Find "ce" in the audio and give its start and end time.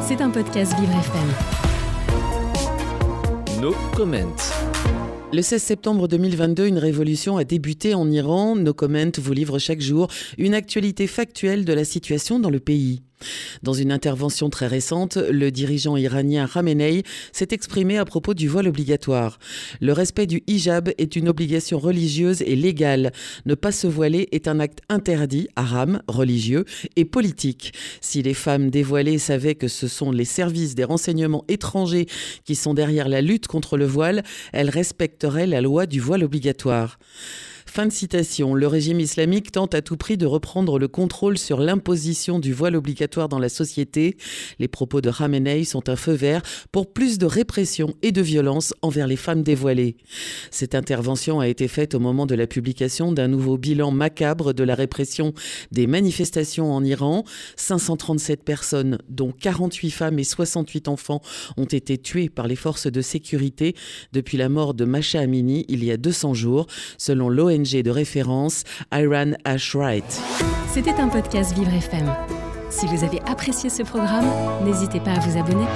29.68-29.88, 73.68-73.82